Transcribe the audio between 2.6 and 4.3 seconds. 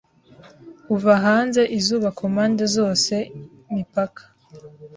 zose mipaka